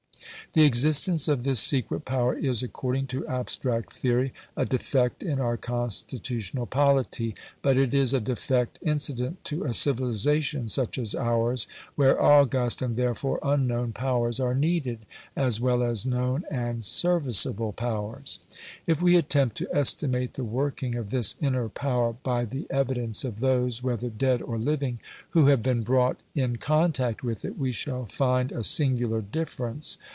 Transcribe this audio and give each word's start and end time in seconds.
The 0.53 0.65
existence 0.65 1.29
of 1.29 1.43
this 1.43 1.61
secret 1.61 2.03
power 2.03 2.33
is, 2.35 2.61
according 2.61 3.07
to 3.07 3.25
abstract 3.25 3.93
theory, 3.93 4.33
a 4.57 4.65
defect 4.65 5.23
in 5.23 5.39
our 5.39 5.55
constitutional 5.55 6.65
polity, 6.65 7.35
but 7.61 7.77
it 7.77 7.93
is 7.93 8.13
a 8.13 8.19
defect 8.19 8.77
incident 8.81 9.45
to 9.45 9.63
a 9.63 9.71
civilisation 9.71 10.67
such 10.67 10.97
as 10.97 11.15
ours, 11.15 11.67
where 11.95 12.21
august 12.21 12.81
and 12.81 12.97
therefore 12.97 13.39
unknown 13.41 13.93
powers 13.93 14.41
are 14.41 14.53
needed, 14.53 15.05
as 15.37 15.61
well 15.61 15.81
as 15.81 16.05
known 16.05 16.43
and 16.51 16.83
serviceable 16.83 17.71
powers. 17.71 18.39
If 18.85 19.01
we 19.01 19.15
attempt 19.15 19.55
to 19.57 19.73
estimate 19.73 20.33
the 20.33 20.43
working 20.43 20.95
of 20.95 21.11
this 21.11 21.37
inner 21.39 21.69
power 21.69 22.11
by 22.23 22.43
the 22.43 22.67
evidence 22.69 23.23
of 23.23 23.39
those, 23.39 23.81
whether 23.81 24.09
dead 24.09 24.41
or 24.41 24.57
living, 24.57 24.99
who 25.29 25.45
have 25.45 25.63
been 25.63 25.83
brought 25.83 26.19
in 26.35 26.57
contact 26.57 27.23
with 27.23 27.45
it, 27.45 27.57
we 27.57 27.71
shall 27.71 28.05
find 28.05 28.51
a 28.51 28.65
singular 28.65 29.21
difference. 29.21 29.97